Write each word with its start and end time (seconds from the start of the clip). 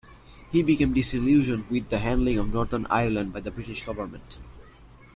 He 0.51 0.63
became 0.63 0.95
disillusioned 0.95 1.69
with 1.69 1.89
the 1.91 1.99
handling 1.99 2.39
of 2.39 2.51
Northern 2.51 2.87
Ireland 2.89 3.31
by 3.33 3.41
the 3.41 3.51
British 3.51 3.85
government. 3.85 4.39